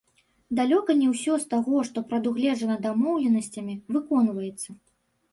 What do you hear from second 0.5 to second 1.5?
Далёка не ўсё з